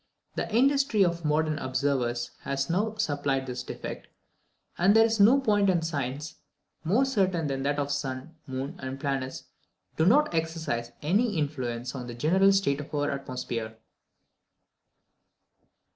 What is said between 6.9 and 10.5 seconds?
certain than that the sun, moon, and planets do not